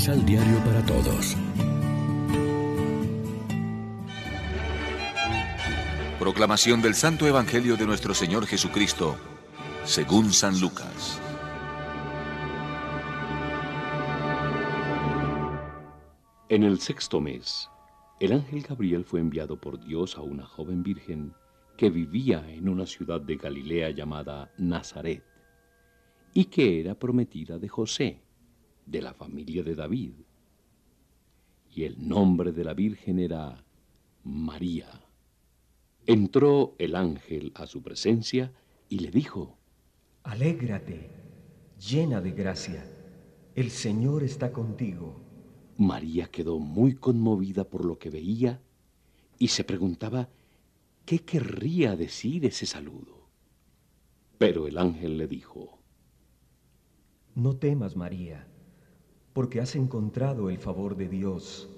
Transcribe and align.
Misal 0.00 0.24
Diario 0.24 0.56
para 0.64 0.82
Todos. 0.86 1.36
Proclamación 6.18 6.80
del 6.80 6.94
Santo 6.94 7.26
Evangelio 7.26 7.76
de 7.76 7.84
nuestro 7.84 8.14
Señor 8.14 8.46
Jesucristo, 8.46 9.16
según 9.84 10.32
San 10.32 10.58
Lucas. 10.58 11.20
En 16.48 16.62
el 16.62 16.80
sexto 16.80 17.20
mes, 17.20 17.68
el 18.20 18.32
ángel 18.32 18.62
Gabriel 18.62 19.04
fue 19.04 19.20
enviado 19.20 19.60
por 19.60 19.84
Dios 19.84 20.16
a 20.16 20.22
una 20.22 20.46
joven 20.46 20.82
virgen 20.82 21.34
que 21.76 21.90
vivía 21.90 22.42
en 22.48 22.70
una 22.70 22.86
ciudad 22.86 23.20
de 23.20 23.36
Galilea 23.36 23.90
llamada 23.90 24.50
Nazaret, 24.56 25.22
y 26.32 26.46
que 26.46 26.80
era 26.80 26.94
prometida 26.94 27.58
de 27.58 27.68
José, 27.68 28.22
de 28.90 29.02
la 29.02 29.14
familia 29.14 29.62
de 29.62 29.74
David. 29.74 30.12
Y 31.74 31.84
el 31.84 32.08
nombre 32.08 32.52
de 32.52 32.64
la 32.64 32.74
virgen 32.74 33.20
era 33.20 33.64
María. 34.24 34.88
Entró 36.06 36.74
el 36.78 36.96
ángel 36.96 37.52
a 37.54 37.66
su 37.66 37.82
presencia 37.82 38.52
y 38.88 38.98
le 38.98 39.10
dijo, 39.10 39.56
Alégrate, 40.24 41.08
llena 41.78 42.20
de 42.20 42.32
gracia, 42.32 42.84
el 43.54 43.70
Señor 43.70 44.24
está 44.24 44.52
contigo. 44.52 45.20
María 45.76 46.26
quedó 46.26 46.58
muy 46.58 46.94
conmovida 46.94 47.64
por 47.64 47.84
lo 47.84 47.98
que 47.98 48.10
veía 48.10 48.60
y 49.38 49.48
se 49.48 49.64
preguntaba 49.64 50.28
qué 51.06 51.20
querría 51.20 51.96
decir 51.96 52.44
ese 52.44 52.66
saludo. 52.66 53.28
Pero 54.36 54.66
el 54.66 54.78
ángel 54.78 55.16
le 55.16 55.26
dijo, 55.26 55.78
No 57.34 57.56
temas, 57.56 57.96
María, 57.96 58.46
porque 59.32 59.60
has 59.60 59.76
encontrado 59.76 60.50
el 60.50 60.58
favor 60.58 60.96
de 60.96 61.08
Dios. 61.08 61.68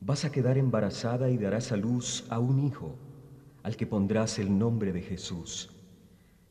Vas 0.00 0.24
a 0.24 0.32
quedar 0.32 0.58
embarazada 0.58 1.30
y 1.30 1.38
darás 1.38 1.72
a 1.72 1.76
luz 1.76 2.24
a 2.28 2.38
un 2.38 2.58
hijo 2.60 2.96
al 3.62 3.76
que 3.76 3.86
pondrás 3.86 4.38
el 4.38 4.58
nombre 4.58 4.92
de 4.92 5.02
Jesús. 5.02 5.70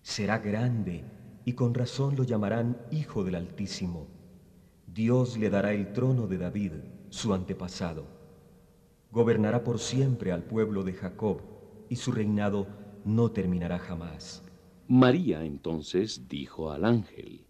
Será 0.01 0.39
grande 0.39 1.03
y 1.45 1.53
con 1.53 1.73
razón 1.73 2.15
lo 2.15 2.23
llamarán 2.23 2.77
Hijo 2.91 3.23
del 3.23 3.35
Altísimo. 3.35 4.07
Dios 4.87 5.37
le 5.37 5.49
dará 5.49 5.73
el 5.73 5.93
trono 5.93 6.27
de 6.27 6.37
David, 6.37 6.71
su 7.09 7.33
antepasado. 7.33 8.05
Gobernará 9.11 9.63
por 9.63 9.79
siempre 9.79 10.31
al 10.31 10.43
pueblo 10.43 10.83
de 10.83 10.93
Jacob 10.93 11.41
y 11.89 11.97
su 11.97 12.11
reinado 12.11 12.67
no 13.03 13.31
terminará 13.31 13.79
jamás. 13.79 14.43
María 14.87 15.43
entonces 15.43 16.27
dijo 16.27 16.71
al 16.71 16.85
ángel, 16.85 17.45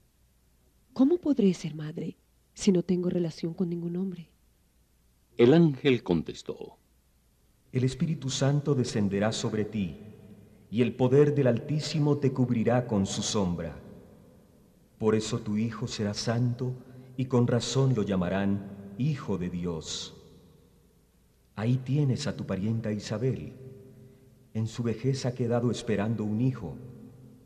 ¿Cómo 0.94 1.18
podré 1.18 1.54
ser 1.54 1.76
madre 1.76 2.18
si 2.62 2.72
no 2.72 2.84
tengo 2.84 3.10
relación 3.10 3.56
con 3.56 3.70
ningún 3.70 3.96
hombre? 3.96 4.30
El 5.36 5.56
ángel 5.56 6.04
contestó, 6.04 6.78
el 7.72 7.84
Espíritu 7.84 8.30
Santo 8.30 8.76
descenderá 8.76 9.32
sobre 9.32 9.66
ti, 9.66 9.98
y 10.70 10.84
el 10.84 10.94
poder 10.94 11.34
del 11.34 11.48
Altísimo 11.48 12.20
te 12.20 12.32
cubrirá 12.32 12.86
con 12.86 13.08
su 13.08 13.24
sombra. 13.24 13.76
Por 15.00 15.16
eso 15.16 15.40
tu 15.40 15.58
Hijo 15.58 15.88
será 15.88 16.14
santo, 16.14 16.74
y 17.18 17.26
con 17.26 17.48
razón 17.48 17.96
lo 17.96 18.04
llamarán 18.04 18.94
Hijo 19.00 19.40
de 19.40 19.50
Dios. 19.50 20.14
Ahí 21.56 21.78
tienes 21.78 22.28
a 22.28 22.38
tu 22.38 22.46
parienta 22.46 22.92
Isabel. 22.92 23.54
En 24.54 24.68
su 24.68 24.84
vejez 24.84 25.26
ha 25.26 25.34
quedado 25.34 25.72
esperando 25.72 26.24
un 26.24 26.40
hijo, 26.42 26.78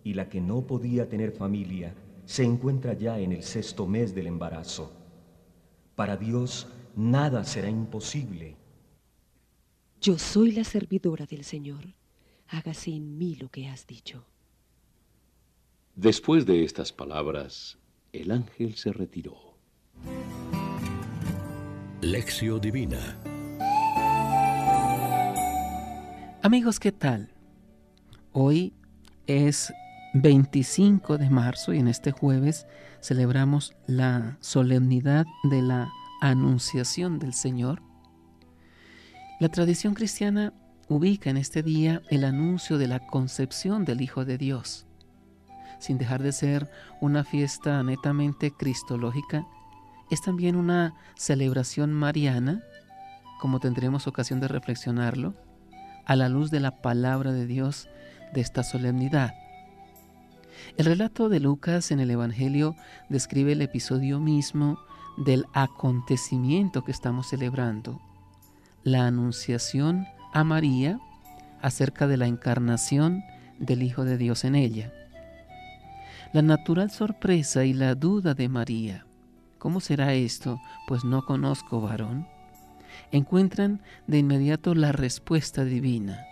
y 0.04 0.14
la 0.14 0.28
que 0.28 0.42
no 0.42 0.68
podía 0.68 1.08
tener 1.08 1.32
familia 1.32 1.96
se 2.26 2.44
encuentra 2.44 2.94
ya 2.94 3.18
en 3.18 3.32
el 3.32 3.44
sexto 3.44 3.88
mes 3.88 4.14
del 4.14 4.28
embarazo. 4.28 5.05
Para 5.96 6.18
Dios 6.18 6.68
nada 6.96 7.44
será 7.44 7.70
imposible. 7.70 8.58
Yo 10.02 10.20
soy 10.20 10.52
la 10.52 10.64
servidora 10.64 11.26
del 11.26 11.44
Señor. 11.44 11.96
Hágase 12.48 12.92
en 12.92 13.18
mí 13.18 13.36
lo 13.36 13.50
que 13.50 13.68
has 13.68 13.88
dicho. 13.88 14.26
Después 15.96 16.46
de 16.46 16.64
estas 16.64 16.92
palabras, 16.92 17.78
el 18.12 18.32
ángel 18.32 18.76
se 18.76 18.92
retiró. 18.92 19.56
Lección 22.02 22.62
Divina 22.62 23.18
Amigos, 26.46 26.80
¿qué 26.80 26.92
tal? 26.92 27.32
Hoy 28.32 28.72
es 29.26 29.74
25 30.16 31.18
de 31.18 31.30
marzo 31.30 31.74
y 31.74 31.80
en 31.80 31.88
este 31.88 32.12
jueves 32.12 32.68
celebramos 33.02 33.76
la 33.88 34.38
solemnidad 34.42 35.26
de 35.44 35.62
la 35.62 35.90
Anunciación 36.22 37.20
del 37.20 37.34
Señor 37.34 37.82
la 39.38 39.50
tradición 39.50 39.96
cristiana 39.96 40.54
ubica 40.88 41.30
en 41.30 41.36
este 41.36 41.62
día 41.62 42.02
el 42.10 42.24
anuncio 42.24 42.78
de 42.78 42.88
la 42.88 43.06
concepción 43.06 43.84
del 43.84 44.00
Hijo 44.00 44.24
de 44.24 44.38
Dios. 44.38 44.88
Sin 45.78 45.98
dejar 45.98 46.24
de 46.24 46.32
ser 46.32 46.72
una 47.02 47.26
fiesta 47.26 47.84
netamente 47.84 48.52
cristológica, 48.52 49.46
es 50.10 50.22
también 50.22 50.56
una 50.56 50.94
celebración 51.18 51.92
mariana, 51.92 52.64
como 53.42 53.60
tendremos 53.60 54.08
ocasión 54.08 54.40
de 54.40 54.48
reflexionarlo, 54.48 55.36
a 56.06 56.16
la 56.16 56.30
luz 56.30 56.50
de 56.50 56.62
la 56.62 56.82
palabra 56.82 57.34
de 57.34 57.46
Dios 57.46 57.90
de 58.34 58.40
esta 58.40 58.64
solemnidad. 58.64 59.34
El 60.78 60.86
relato 60.86 61.30
de 61.30 61.40
Lucas 61.40 61.92
en 61.92 62.00
el 62.00 62.12
Evangelio 62.12 62.76
describe 63.10 63.54
el 63.54 63.62
episodio 63.62 64.20
mismo 64.20 64.78
del 65.18 65.46
acontecimiento 65.54 66.84
que 66.84 66.92
estamos 66.92 67.28
celebrando 67.28 68.02
la 68.84 69.08
anunciación 69.08 70.06
a 70.34 70.44
María 70.44 71.00
acerca 71.62 72.08
de 72.08 72.18
la 72.18 72.28
encarnación 72.28 73.24
del 73.58 73.82
Hijo 73.84 74.04
de 74.04 74.18
Dios 74.18 74.44
en 74.44 74.56
ella. 74.56 74.94
La 76.34 76.42
natural 76.42 76.92
sorpresa 76.92 77.64
y 77.64 77.74
la 77.74 77.96
duda 77.96 78.34
de 78.34 78.50
María, 78.50 79.06
¿cómo 79.58 79.80
será 79.80 80.14
esto? 80.14 80.60
Pues 80.88 81.06
no 81.06 81.26
conozco 81.26 81.82
varón. 81.82 82.28
Encuentran 83.12 83.82
de 84.08 84.20
inmediato 84.20 84.76
la 84.76 84.92
respuesta 84.92 85.64
divina. 85.64 86.26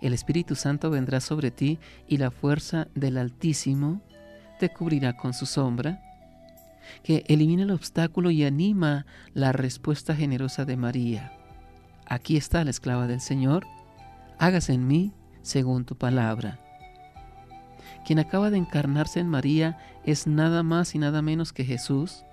El 0.00 0.12
Espíritu 0.12 0.54
Santo 0.54 0.90
vendrá 0.90 1.20
sobre 1.20 1.50
ti 1.50 1.78
y 2.06 2.18
la 2.18 2.30
fuerza 2.30 2.88
del 2.94 3.18
Altísimo 3.18 4.00
te 4.58 4.68
cubrirá 4.70 5.16
con 5.16 5.34
su 5.34 5.46
sombra, 5.46 6.02
que 7.02 7.24
elimina 7.28 7.64
el 7.64 7.70
obstáculo 7.70 8.30
y 8.30 8.44
anima 8.44 9.06
la 9.34 9.52
respuesta 9.52 10.14
generosa 10.14 10.64
de 10.64 10.76
María 10.76 11.32
aquí 12.08 12.36
está 12.36 12.64
la 12.64 12.70
esclava 12.70 13.06
del 13.06 13.20
Señor, 13.20 13.66
hágase 14.38 14.72
en 14.72 14.86
mí 14.86 15.12
según 15.42 15.84
tu 15.84 15.96
palabra. 15.96 16.58
Quien 18.04 18.18
acaba 18.18 18.50
de 18.50 18.58
encarnarse 18.58 19.20
en 19.20 19.28
María 19.28 19.78
es 20.04 20.26
nada 20.26 20.62
más 20.62 20.94
y 20.94 20.98
nada 20.98 21.22
menos 21.22 21.52
que 21.52 21.64
Jesús, 21.64 22.24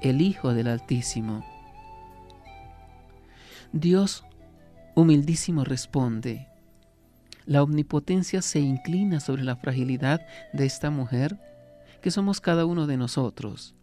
el 0.00 0.20
Hijo 0.20 0.54
del 0.54 0.68
Altísimo. 0.68 1.44
Dios 3.72 4.24
humildísimo 4.94 5.64
responde. 5.64 6.48
La 7.46 7.62
omnipotencia 7.62 8.42
se 8.42 8.58
inclina 8.58 9.20
sobre 9.20 9.44
la 9.44 9.56
fragilidad 9.56 10.20
de 10.52 10.66
esta 10.66 10.90
mujer 10.90 11.38
que 12.02 12.10
somos 12.10 12.40
cada 12.40 12.66
uno 12.66 12.86
de 12.88 12.96
nosotros. 12.96 13.76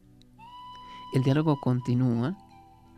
El 1.13 1.23
diálogo 1.23 1.59
continúa, 1.61 2.37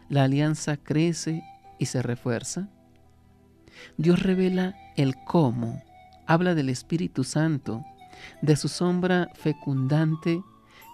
la 0.09 0.23
alianza 0.23 0.77
crece 0.77 1.43
y 1.79 1.85
se 1.85 2.01
refuerza. 2.01 2.69
Dios 3.97 4.23
revela 4.23 4.75
el 4.95 5.15
cómo, 5.25 5.83
habla 6.25 6.55
del 6.55 6.69
Espíritu 6.69 7.23
Santo, 7.23 7.85
de 8.41 8.55
su 8.55 8.67
sombra 8.67 9.29
fecundante 9.35 10.41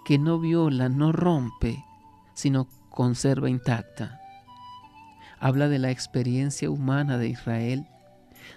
que 0.04 0.18
no 0.18 0.38
viola, 0.38 0.88
no 0.88 1.12
rompe, 1.12 1.82
sino 2.34 2.68
conserva 2.90 3.48
intacta. 3.48 4.20
Habla 5.38 5.68
de 5.68 5.78
la 5.78 5.90
experiencia 5.90 6.70
humana 6.70 7.18
de 7.18 7.28
Israel, 7.28 7.86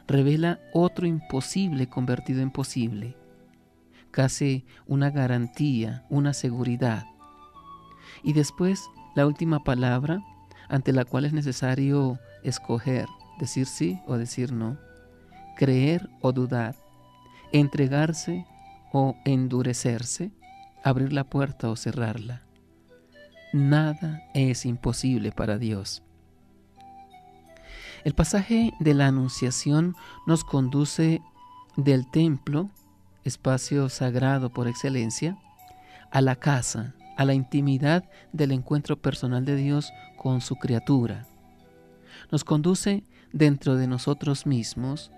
revela 0.08 0.60
otro 0.74 1.06
imposible 1.08 1.88
convertido 1.88 2.42
en 2.42 2.52
posible, 2.52 3.16
casi 4.12 4.66
una 4.86 5.10
garantía, 5.10 6.06
una 6.10 6.34
seguridad. 6.34 7.06
Y 8.24 8.34
después 8.34 8.90
la 9.16 9.26
última 9.26 9.64
palabra 9.64 10.22
ante 10.70 10.94
la 10.94 11.06
cual 11.06 11.26
es 11.26 11.34
necesario 11.34 12.20
escoger, 12.44 13.08
decir 13.40 13.68
sí 13.68 14.00
o 14.08 14.18
decir 14.18 14.52
no, 14.52 14.78
creer 15.56 16.10
o 16.22 16.32
dudar, 16.32 16.76
entregarse 17.52 18.46
o 18.92 19.16
endurecerse, 19.26 20.32
abrir 20.84 21.14
la 21.14 21.24
puerta 21.26 21.70
o 21.70 21.76
cerrarla. 21.76 22.44
Nada 23.54 24.22
es 24.34 24.66
imposible 24.66 25.32
para 25.32 25.58
Dios. 25.58 26.04
El 28.06 28.14
pasaje 28.14 28.72
de 28.80 28.94
la 28.94 29.08
Anunciación 29.08 29.96
nos 30.28 30.44
conduce 30.44 31.24
del 31.76 32.06
templo, 32.06 32.70
espacio 33.24 33.90
sagrado 33.90 34.54
por 34.54 34.68
excelencia, 34.68 35.40
a 36.12 36.22
la 36.22 36.36
casa, 36.36 36.94
a 37.18 37.26
la 37.26 37.34
intimidad 37.34 38.08
del 38.32 38.52
encuentro 38.52 39.02
personal 39.02 39.44
de 39.44 39.56
Dios 39.56 39.92
con 40.18 40.42
su 40.42 40.56
criatura. 40.58 41.26
Nos 42.32 42.44
conduce 42.44 43.04
dentro 43.34 43.76
de 43.76 43.88
nosotros 43.88 44.46
mismos 44.46 45.12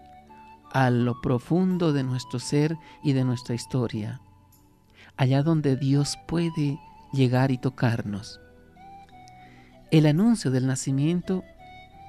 a 0.71 0.89
lo 0.89 1.19
profundo 1.19 1.91
de 1.91 2.03
nuestro 2.03 2.39
ser 2.39 2.77
y 3.03 3.11
de 3.11 3.25
nuestra 3.25 3.53
historia, 3.53 4.21
allá 5.17 5.43
donde 5.43 5.75
Dios 5.75 6.17
puede 6.25 6.79
llegar 7.11 7.51
y 7.51 7.57
tocarnos. 7.57 8.39
El 9.91 10.05
anuncio 10.05 10.51
del 10.51 10.67
nacimiento 10.67 11.43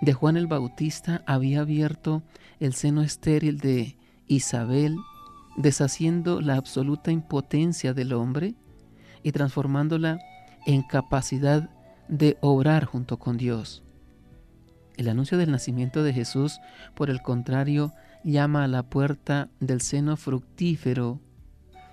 de 0.01 0.13
Juan 0.13 0.37
el 0.37 0.47
Bautista 0.47 1.23
había 1.27 1.61
abierto 1.61 2.23
el 2.61 2.75
seno 2.75 3.03
estéril 3.03 3.59
de 3.59 3.97
Isabel, 4.27 4.97
deshaciendo 5.57 6.41
la 6.41 6.55
absoluta 6.55 7.11
impotencia 7.11 7.95
del 7.95 8.13
hombre 8.13 8.55
y 9.23 9.33
transformándola 9.33 10.19
en 10.67 10.83
capacidad 10.83 11.71
de 12.09 12.39
obrar 12.41 12.85
junto 12.85 13.19
con 13.19 13.37
Dios. 13.37 13.83
El 14.97 15.09
anuncio 15.09 15.39
del 15.39 15.51
nacimiento 15.51 16.03
de 16.03 16.13
Jesús, 16.13 16.61
por 16.95 17.11
el 17.11 17.23
contrario, 17.23 17.93
llama 18.25 18.65
a 18.65 18.69
la 18.69 18.85
puerta 18.85 19.49
del 19.61 19.81
seno 19.81 20.17
fructífero 20.17 21.21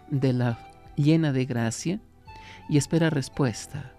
de 0.10 0.34
la 0.34 0.60
llena 0.96 1.32
de 1.32 1.46
gracia 1.46 2.02
y 2.70 2.78
espera 2.78 3.10
respuesta. 3.10 3.94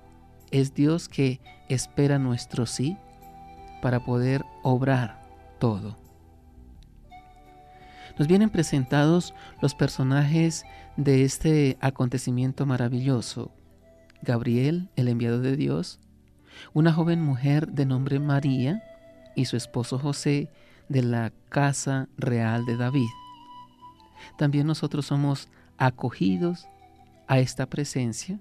Es 0.50 0.74
Dios 0.74 1.08
que 1.08 1.40
espera 1.68 2.18
nuestro 2.18 2.66
sí 2.66 2.96
para 3.86 4.00
poder 4.00 4.44
obrar 4.64 5.22
todo. 5.60 5.96
Nos 8.18 8.26
vienen 8.26 8.50
presentados 8.50 9.32
los 9.62 9.76
personajes 9.76 10.64
de 10.96 11.22
este 11.22 11.78
acontecimiento 11.80 12.66
maravilloso. 12.66 13.52
Gabriel, 14.22 14.90
el 14.96 15.06
enviado 15.06 15.40
de 15.40 15.54
Dios, 15.54 16.00
una 16.74 16.92
joven 16.92 17.22
mujer 17.22 17.68
de 17.68 17.86
nombre 17.86 18.18
María 18.18 18.82
y 19.36 19.44
su 19.44 19.56
esposo 19.56 20.00
José 20.00 20.50
de 20.88 21.04
la 21.04 21.32
casa 21.48 22.08
real 22.18 22.66
de 22.66 22.76
David. 22.76 23.10
También 24.36 24.66
nosotros 24.66 25.06
somos 25.06 25.48
acogidos 25.78 26.66
a 27.28 27.38
esta 27.38 27.66
presencia. 27.66 28.40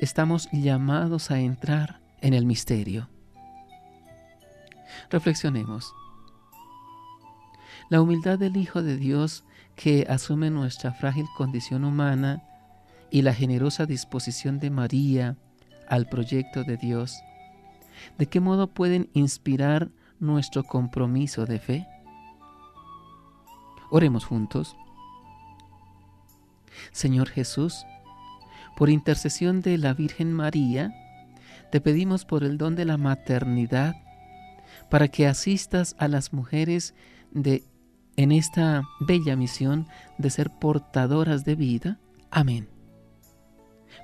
Estamos 0.00 0.48
llamados 0.50 1.30
a 1.30 1.38
entrar 1.38 2.00
en 2.20 2.34
el 2.34 2.44
misterio. 2.44 3.08
Reflexionemos. 5.10 5.94
La 7.88 8.02
humildad 8.02 8.38
del 8.38 8.56
Hijo 8.56 8.82
de 8.82 8.96
Dios 8.96 9.44
que 9.76 10.06
asume 10.08 10.50
nuestra 10.50 10.92
frágil 10.92 11.26
condición 11.36 11.84
humana 11.84 12.42
y 13.10 13.22
la 13.22 13.32
generosa 13.32 13.86
disposición 13.86 14.58
de 14.58 14.70
María 14.70 15.36
al 15.88 16.08
proyecto 16.08 16.64
de 16.64 16.76
Dios, 16.76 17.22
¿de 18.18 18.26
qué 18.26 18.40
modo 18.40 18.66
pueden 18.66 19.08
inspirar 19.14 19.88
nuestro 20.20 20.64
compromiso 20.64 21.46
de 21.46 21.58
fe? 21.58 21.86
Oremos 23.90 24.24
juntos. 24.24 24.76
Señor 26.92 27.28
Jesús, 27.28 27.86
por 28.76 28.90
intercesión 28.90 29.62
de 29.62 29.78
la 29.78 29.94
Virgen 29.94 30.32
María, 30.32 30.92
te 31.70 31.80
pedimos 31.80 32.24
por 32.24 32.44
el 32.44 32.58
don 32.58 32.76
de 32.76 32.84
la 32.84 32.96
maternidad, 32.96 33.94
para 34.90 35.08
que 35.08 35.26
asistas 35.26 35.94
a 35.98 36.08
las 36.08 36.32
mujeres 36.32 36.94
de 37.30 37.64
en 38.16 38.32
esta 38.32 38.82
bella 38.98 39.36
misión 39.36 39.86
de 40.18 40.30
ser 40.30 40.50
portadoras 40.50 41.44
de 41.44 41.54
vida. 41.54 42.00
Amén. 42.30 42.68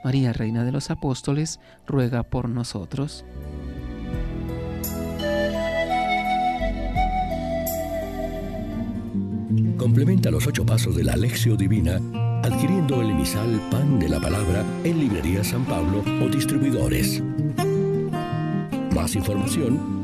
María, 0.05 0.33
Reina 0.33 0.65
de 0.65 0.71
los 0.71 0.91
Apóstoles, 0.91 1.59
ruega 1.85 2.23
por 2.23 2.49
nosotros. 2.49 3.25
Complementa 9.77 10.31
los 10.31 10.47
ocho 10.47 10.65
pasos 10.65 10.95
de 10.95 11.05
la 11.05 11.15
Alexio 11.15 11.57
Divina 11.57 12.01
adquiriendo 12.45 13.01
el 13.01 13.11
emisal 13.11 13.59
Pan 13.71 13.99
de 13.99 14.09
la 14.09 14.21
Palabra 14.21 14.63
en 14.85 14.99
Librería 15.01 15.43
San 15.43 15.65
Pablo 15.65 16.05
o 16.23 16.29
distribuidores. 16.29 17.23
Más 18.95 19.17
información 19.17 20.04